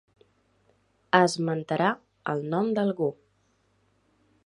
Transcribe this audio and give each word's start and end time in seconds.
Esmentarà 1.19 1.91
el 2.35 2.43
nom 2.55 2.75
d'algú. 2.79 3.15